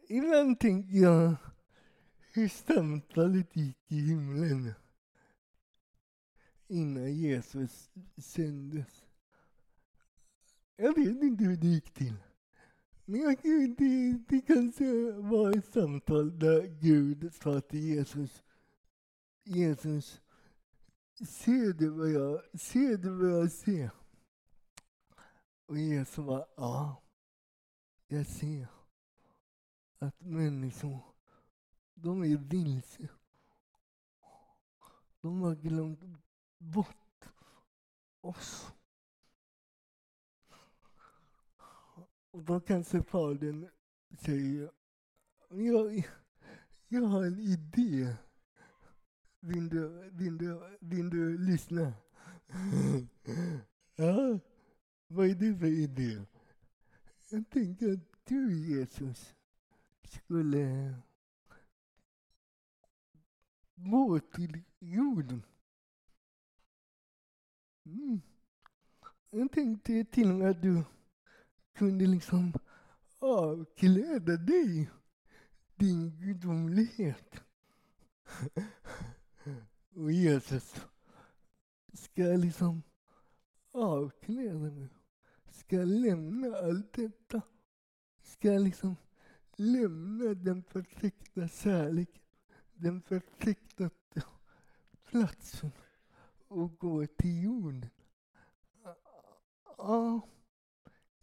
Ibland 0.09 0.61
tänker 0.61 0.99
jag 0.99 1.37
hur 2.33 2.49
samtalet 2.49 3.57
gick 3.57 3.93
i 3.93 4.01
himlen 4.01 4.75
innan 6.69 7.15
Jesus 7.15 7.91
sändes. 8.17 9.05
Jag 10.77 10.95
vet 10.95 11.23
inte 11.23 11.45
hur 11.45 11.57
det 11.57 11.67
gick 11.67 11.95
till. 11.95 12.15
Men 13.05 13.21
jag, 13.21 13.37
det, 13.79 14.19
det 14.29 14.41
kanske 14.41 15.13
var 15.13 15.59
ett 15.59 15.73
samtal 15.73 16.39
där 16.39 16.67
Gud 16.67 17.35
sa 17.35 17.61
till 17.61 17.81
Jesus, 17.81 18.43
Jesus, 19.45 20.23
ser 21.29 21.73
du 21.73 21.89
vad 21.89 22.11
jag, 22.11 22.61
ser 22.61 22.97
du 22.97 23.11
vad 23.11 23.31
jag 23.31 23.53
ser? 23.53 23.91
Och 25.67 25.79
Jesus 25.79 26.19
var, 26.19 26.47
ja, 26.57 27.03
jag 28.07 28.27
ser 28.27 28.69
att 29.99 30.21
människor, 30.21 31.01
de 31.95 32.23
är 32.23 32.37
vilse. 32.37 33.09
De 35.21 35.41
har 35.41 35.55
glömt 35.55 36.01
bort 36.59 37.25
oss. 38.21 38.73
Och 42.31 42.43
då 42.43 42.61
kanske 42.61 43.03
fadern 43.03 43.69
säger, 44.19 44.71
jag, 45.49 46.09
jag 46.89 47.03
har 47.03 47.25
en 47.25 47.39
idé. 47.39 48.17
Vill 49.41 49.69
du, 49.69 50.11
vill 50.11 50.39
du, 50.39 50.79
vill 50.81 51.11
du 51.11 51.39
lyssna? 51.39 51.93
ja, 53.97 54.39
vad 55.07 55.27
är 55.31 55.35
det 55.35 55.59
för 55.59 55.67
idé? 55.67 56.25
Jag 57.31 57.51
tänker 57.51 57.93
att 57.93 58.25
du 58.25 58.55
Jesus 58.55 59.35
skulle 60.05 60.95
gå 63.75 64.21
till 64.21 64.63
jorden. 64.79 65.43
Mm. 67.87 68.21
Jag 69.31 69.53
tänkte 69.53 70.05
till 70.05 70.31
och 70.31 70.37
med 70.37 70.51
att 70.51 70.63
du 70.63 70.85
kunde 71.73 72.07
liksom 72.07 72.53
avkläda 73.19 74.37
dig 74.37 74.91
din 75.75 76.21
gudomlighet. 76.21 77.43
Och 79.95 80.13
Jesus 80.13 80.87
ska 81.93 82.23
liksom 82.23 82.83
avkläda 83.73 84.59
mig. 84.59 84.89
Ska 85.51 85.77
lämna 85.77 86.57
allt 86.57 86.93
detta. 86.93 87.43
Ska 88.23 88.51
liksom 88.51 88.97
lämna 89.57 90.35
den 90.35 90.63
perfekta 90.63 91.49
kärleken, 91.49 92.23
den 92.75 93.01
perfekta 93.01 93.91
platsen 95.05 95.71
och 96.49 96.79
gå 96.79 97.07
till 97.07 97.43
jorden. 97.43 97.91
Ja, 99.79 100.21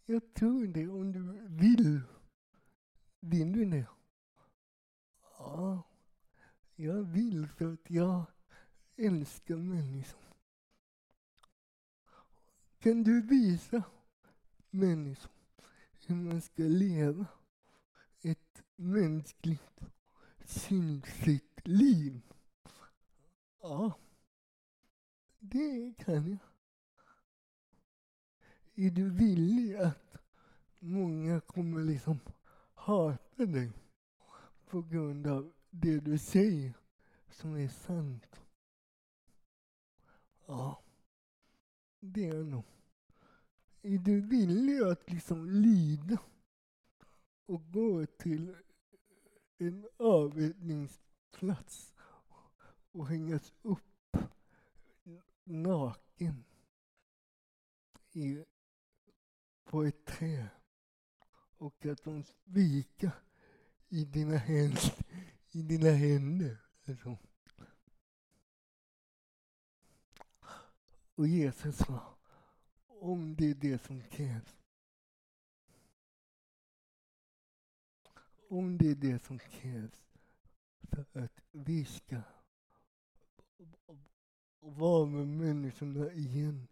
jag 0.06 0.34
tror 0.34 0.66
det 0.66 0.88
om 0.88 1.12
du 1.12 1.46
vill. 1.48 2.00
Vill 3.20 3.52
du 3.52 3.64
det? 3.64 3.86
Ja, 5.38 5.82
jag 6.74 7.02
vill 7.02 7.48
för 7.48 7.72
att 7.72 7.90
jag 7.90 8.24
älskar 8.96 9.56
människor. 9.56 10.20
Kan 12.78 13.02
du 13.02 13.22
visa 13.22 13.82
människor 14.70 15.32
hur 16.06 16.16
man 16.16 16.40
ska 16.40 16.62
leva? 16.62 17.26
ett 18.24 18.62
mänskligt 18.76 19.80
syndfritt 20.44 21.60
liv? 21.64 22.20
Ja, 23.62 23.92
det 25.50 25.94
kan 25.98 26.30
jag. 26.30 26.38
Är 28.74 28.90
du 28.90 29.10
villig 29.10 29.76
att 29.76 30.16
många 30.78 31.40
kommer 31.40 31.80
liksom 31.80 32.20
hata 32.74 33.46
dig 33.46 33.72
på 34.66 34.82
grund 34.82 35.26
av 35.26 35.52
det 35.70 36.00
du 36.00 36.18
säger 36.18 36.74
som 37.30 37.56
är 37.56 37.68
sant? 37.68 38.40
Ja, 40.46 40.82
det 42.00 42.28
är 42.28 42.34
jag 42.34 42.46
nog. 42.46 42.64
Är 43.82 43.98
du 43.98 44.20
villig 44.20 44.82
att 44.82 45.10
liksom 45.10 45.50
lida 45.50 46.18
och 47.46 47.72
gå 47.72 48.06
till 48.06 48.56
en 49.58 49.88
avrättningsplats 49.96 51.94
och 52.92 53.06
hängas 53.06 53.52
upp 53.62 53.93
naken 55.44 56.44
i, 58.12 58.44
på 59.64 59.82
ett 59.84 60.04
träd 60.06 60.48
och 61.58 61.86
att 61.86 62.04
de 62.04 62.24
svika 62.24 63.12
i 63.88 64.04
dina 64.04 64.36
händer. 64.36 64.94
I 65.50 65.62
dina 65.62 65.90
händer. 65.90 66.56
Alltså. 66.88 67.18
Och 71.14 71.28
Jesus 71.28 71.76
sa, 71.76 72.18
om 72.86 73.36
det 73.36 73.50
är 73.50 73.54
det 73.54 73.78
som 73.78 74.02
krävs. 74.02 74.56
Om 78.48 78.78
det 78.78 78.90
är 78.90 78.94
det 78.94 79.18
som 79.18 79.38
krävs 79.38 80.04
för 80.80 81.06
att 81.12 81.40
vi 81.50 81.84
ska 81.84 82.22
och 84.64 84.76
vara 84.76 85.06
med 85.06 85.28
människorna 85.28 86.12
igen. 86.12 86.68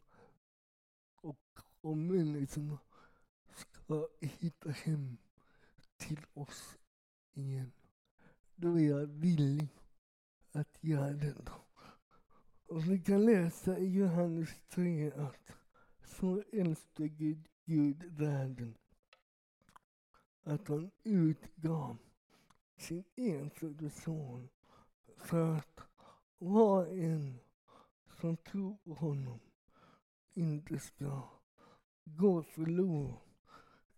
Och 1.16 1.59
om 1.81 2.07
människorna 2.07 2.78
ska 3.55 4.09
hitta 4.20 4.70
hem 4.70 5.16
till 5.96 6.26
oss 6.35 6.78
igen. 7.33 7.72
Då 8.55 8.78
är 8.78 8.88
jag 8.88 9.07
villig 9.07 9.68
att 10.52 10.78
göra 10.81 11.12
det. 11.12 11.35
Och 12.66 12.90
vi 12.90 12.98
kan 12.98 13.24
läsa 13.24 13.78
i 13.78 13.92
Johannes 13.92 14.50
3 14.68 15.12
att 15.12 15.52
så 16.05 16.42
älskade 16.52 17.09
Gud, 17.09 17.48
Gud 17.64 18.05
världen 18.05 18.74
att 20.42 20.68
han 20.68 20.90
utgav 21.02 21.96
sin 22.76 23.05
enfödde 23.16 23.90
son 23.90 24.48
för 25.16 25.57
att 25.57 25.81
var 26.38 26.87
en 26.87 27.38
som 28.23 28.37
tror 28.37 28.77
på 28.85 28.95
honom 28.95 29.41
inte 30.35 30.79
ska 30.79 31.29
gå 32.05 32.43
förlorad 32.43 33.21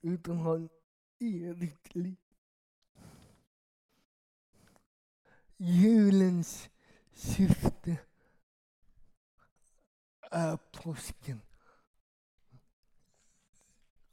utan 0.00 0.36
ha 0.36 0.56
en 0.56 0.68
evigt 1.18 1.94
liv. 1.94 2.16
Julens 5.56 6.70
syfte 7.12 7.98
är 10.30 10.56
påsken. 10.56 11.40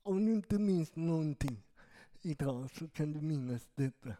Om 0.04 0.26
du 0.26 0.34
inte 0.34 0.60
minns 0.60 0.96
någonting 0.96 1.64
idag 2.22 2.70
så 2.72 2.90
kan 2.90 3.14
du 3.14 3.22
minnas 3.22 3.70
detta. 3.76 4.16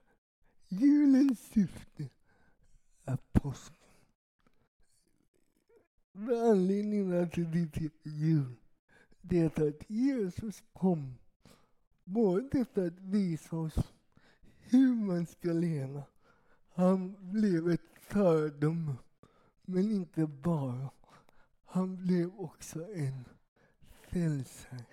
Julens 0.68 1.40
syfte 1.40 2.10
är 3.06 3.18
påsken. 3.32 3.81
Anledningen 6.14 7.30
till 7.30 7.46
att 7.46 7.54
det 7.74 8.10
jul, 8.10 8.56
det 9.22 9.40
är 9.40 9.68
att 9.68 9.90
Jesus 9.90 10.64
kom 10.74 11.16
både 12.04 12.66
för 12.66 12.88
att 12.88 13.00
visa 13.00 13.56
oss 13.56 13.94
hur 14.60 14.96
man 14.96 15.26
ska 15.26 15.54
leva. 15.54 16.04
Han 16.74 17.16
blev 17.32 17.70
ett 17.70 17.90
föredöme, 18.00 18.96
men 19.62 19.92
inte 19.92 20.28
bara. 20.28 20.90
Han 21.66 21.98
blev 21.98 22.40
också 22.40 22.94
en 22.94 23.26
frälsare. 24.02 24.86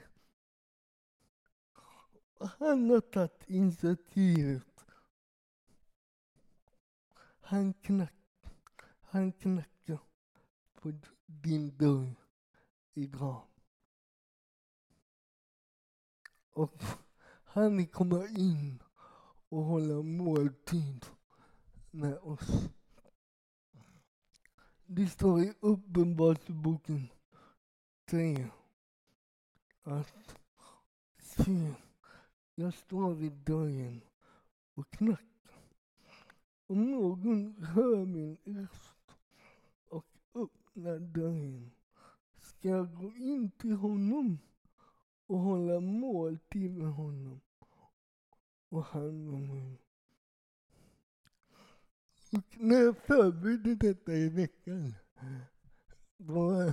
Han 2.59 2.90
har 2.90 3.00
tagit 3.00 3.44
initiativet. 3.46 4.64
Han, 7.40 7.74
knack, 7.74 8.12
han 9.00 9.33
knackar 9.33 9.78
på 10.81 10.93
din 11.27 11.77
dörr 11.77 12.14
idag. 12.95 13.43
Och 16.51 16.83
han 17.45 17.87
kommer 17.87 18.38
in 18.38 18.83
och 19.49 19.64
hålla 19.64 20.03
måltid 20.03 21.07
med 21.91 22.19
oss. 22.19 22.69
Det 24.87 25.07
står 25.07 25.41
i 25.41 25.55
Uppenbarelseboken 25.61 27.09
3 28.05 28.51
att 29.83 30.37
se, 31.19 31.75
jag 32.55 32.75
står 32.75 33.14
vid 33.14 33.33
dörren 33.33 34.01
och 34.75 34.91
knackar. 34.91 35.29
Om 36.67 36.91
någon 36.91 37.64
hör 37.64 38.05
min 38.05 38.37
röst 38.45 38.88
öppnar 40.79 40.99
dörren 40.99 41.71
ska 42.41 42.69
jag 42.69 42.95
gå 42.95 43.12
in 43.14 43.51
till 43.51 43.73
honom 43.73 44.38
och 45.27 45.38
hålla 45.38 45.81
måltid 45.81 46.71
med 46.71 46.93
honom 46.93 47.41
och 48.69 48.85
han 48.85 49.31
med 49.31 49.43
mig. 49.43 49.83
Och 52.33 52.59
när 52.61 52.77
jag 52.77 52.97
förberedde 52.97 53.75
detta 53.75 54.12
i 54.12 54.29
veckan, 54.29 54.95
då... 56.17 56.73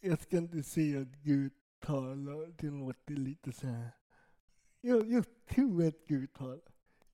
Jag 0.00 0.20
ska 0.22 0.36
inte 0.36 0.62
säga 0.62 1.00
att 1.00 1.22
Gud 1.22 1.52
talar, 1.78 2.54
det 2.58 2.70
låter 2.70 3.14
lite 3.14 3.52
så 3.52 3.66
här. 3.66 3.90
Jag, 4.80 5.10
jag 5.10 5.24
tror 5.46 5.86
att 5.86 6.06
Gud 6.06 6.32
talar, 6.32 6.60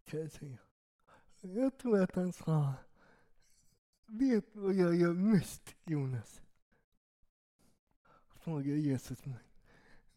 kan 0.04 0.20
jag 0.20 0.32
säga. 0.32 0.58
Jag 1.40 1.78
tror 1.78 2.00
att 2.02 2.14
han 2.14 2.32
sa, 2.32 2.74
vet 4.10 4.56
vad 4.56 4.74
jag 4.74 4.94
gör 4.94 5.12
mest, 5.12 5.74
Jonas? 5.84 6.42
Frågar 8.28 8.74
Jesus 8.74 9.24
mig. 9.24 9.38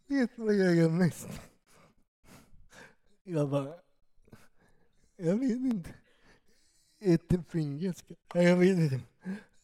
Vet 0.08 0.38
vad 0.38 0.54
jag 0.54 0.76
gör 0.76 0.90
mest? 0.90 1.28
Jag 3.24 3.50
bara, 3.50 3.80
jag 5.16 5.38
vet 5.38 5.52
inte. 5.52 5.94
Ett 7.00 7.48
fingerska. 7.50 8.16
Jag 8.34 8.58
vet 8.58 8.78
inte. 8.78 9.02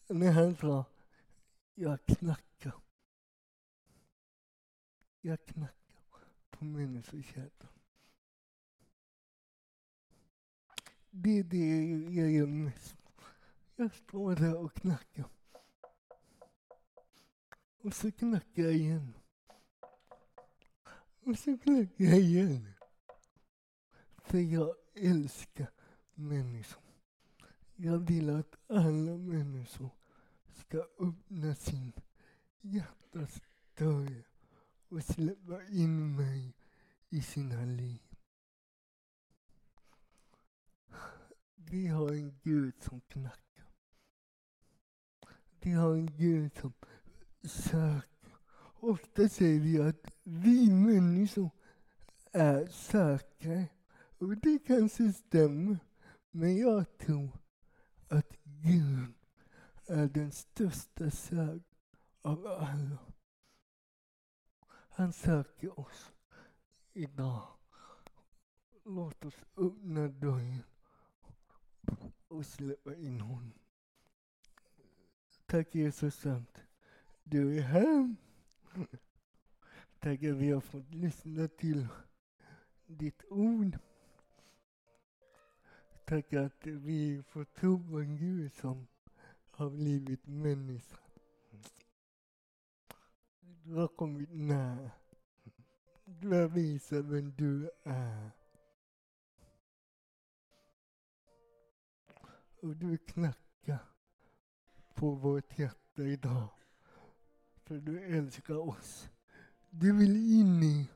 När 0.08 0.32
han 0.32 0.56
sa, 0.56 0.86
jag 1.76 2.06
knackar. 2.06 2.74
Jag 5.22 5.46
knackar 5.46 5.76
på 6.50 6.66
människors 6.66 7.38
hjärtan. 7.38 7.70
Det 11.10 11.40
är 11.40 11.44
det 11.44 12.14
jag 12.16 12.32
gör 12.32 12.48
mest. 12.48 12.99
Jag 13.80 13.96
står 13.96 14.36
där 14.36 14.58
och 14.58 14.74
knackar. 14.74 15.26
Och 17.82 17.94
så 17.94 18.12
knackar 18.12 18.64
jag 18.64 18.74
igen. 18.74 19.14
Och 21.24 21.38
så 21.40 21.58
knackar 21.58 22.06
jag 22.06 22.20
igen. 22.20 22.74
För 24.18 24.38
jag 24.38 24.76
älskar 24.96 25.72
människor. 26.14 26.84
Jag 27.76 27.98
vill 27.98 28.30
att 28.30 28.56
alla 28.68 29.18
människor 29.18 29.90
ska 30.54 30.78
öppna 31.00 31.56
sin 31.56 31.92
hjärtas 32.62 33.42
dörr 33.78 34.24
och 34.90 35.04
släppa 35.04 35.64
in 35.64 36.16
mig 36.16 36.56
i 37.10 37.22
sina 37.22 37.66
liv. 37.66 38.02
Vi 41.56 41.88
har 41.88 42.10
en 42.10 42.40
Gud 42.44 42.74
som 42.80 43.02
knackar. 43.02 43.49
Vi 45.62 45.72
har 45.72 45.94
en 45.94 46.18
Gud 46.18 46.52
som 46.62 46.74
söker. 47.44 48.32
Ofta 48.80 49.30
säger 49.30 49.60
vi 49.60 49.82
att 49.82 50.12
vi 50.24 50.72
människor 50.72 51.50
är 52.32 52.68
sökare. 52.68 53.68
Och 54.18 54.38
det 54.38 54.60
kanske 54.60 55.14
stämmer. 55.14 55.80
Men 56.32 56.58
jag 56.58 56.98
tror 56.98 57.30
att 58.08 58.38
Gud 58.44 59.14
är 59.88 60.08
den 60.08 60.32
största 60.32 61.12
sökaren 61.12 61.64
av 62.22 62.48
alla. 62.48 62.98
Han 64.90 65.14
söker 65.14 65.80
oss 65.80 66.12
idag. 66.94 67.48
Låt 68.86 69.26
oss 69.26 69.36
öppna 69.58 70.08
dörren 70.08 70.64
och 72.28 72.46
släppa 72.46 72.96
in 72.96 73.22
honom. 73.22 73.59
Tack 75.50 75.76
Jesus 75.76 76.16
sant. 76.16 76.64
Du 77.24 77.58
är 77.58 77.62
här. 77.62 78.16
Tack 80.00 80.24
att 80.24 80.36
vi 80.36 80.52
har 80.52 80.62
fått 80.62 80.94
lyssna 80.94 81.48
till 81.48 81.88
ditt 82.88 83.24
ord. 83.30 83.78
Tack 86.06 86.34
att 86.34 86.66
vi 86.68 87.24
får 87.24 87.44
tro 87.44 87.90
på 87.90 88.00
en 88.00 88.18
Gud 88.18 88.54
som 88.54 88.88
har 89.52 89.70
blivit 89.70 90.28
människa. 90.28 90.98
Du 93.64 93.74
har 93.74 93.88
kommit 93.88 94.30
nära. 94.32 94.92
Du 96.06 96.30
har 96.30 96.48
visat 96.48 97.06
vem 97.06 97.36
du 97.36 97.72
är. 97.84 98.32
Och 102.62 102.76
du 102.76 102.98
knackar 102.98 103.49
på 105.00 105.12
vårt 105.12 105.60
hjärta 105.60 106.02
idag. 106.02 106.48
För 107.64 107.76
du 107.76 108.18
älskar 108.18 108.56
oss. 108.56 109.10
Du 109.70 109.98
vill 109.98 110.40
in 110.40 110.64
i 110.64 110.90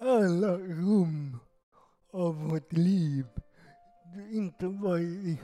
alla 0.00 0.58
rum 0.58 1.38
av 2.10 2.34
vårt 2.34 2.72
liv. 2.72 3.26
Du 4.14 4.36
inte 4.36 4.68
bara 4.68 5.00
i, 5.00 5.40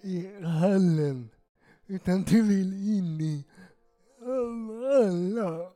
i 0.00 0.42
hallen, 0.44 1.30
utan 1.86 2.22
du 2.22 2.42
vill 2.42 2.96
in 2.98 3.20
i 3.20 3.44
alla 4.20 5.72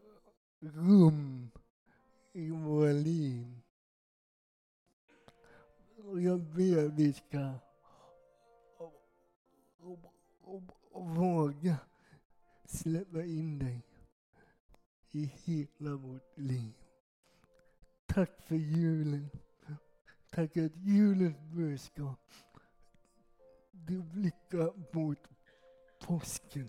rum 0.60 1.50
i 2.32 2.50
våra 2.50 2.92
liv. 2.92 3.60
Och 5.96 6.20
jag 6.20 6.40
ber 6.40 6.88
vi 6.88 7.12
ska 7.12 7.52
och 10.96 11.16
våga 11.16 11.76
släppa 12.64 13.24
in 13.24 13.58
dig 13.58 13.82
i 15.10 15.32
hela 15.44 15.96
vårt 15.96 16.38
liv. 16.38 16.74
Tack 18.06 18.30
för 18.46 18.54
julen. 18.54 19.30
Tack 20.30 20.56
att 20.56 20.76
julens 20.76 21.38
budskap 21.40 22.20
du 23.70 24.02
blickar 24.02 24.96
mot 24.96 25.18
påsken 26.00 26.68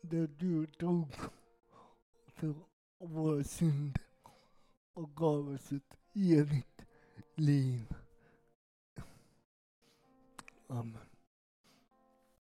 där 0.00 0.26
du 0.26 0.66
dog 0.66 1.14
för 2.26 2.54
våra 2.98 3.44
synder 3.44 4.02
och 4.92 5.16
gav 5.16 5.48
oss 5.48 5.72
ett 5.72 5.98
evigt 6.14 6.84
liv. 7.34 7.94
Amen. 10.68 11.13